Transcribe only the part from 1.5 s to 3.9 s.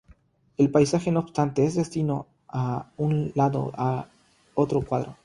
es distinto a un lado y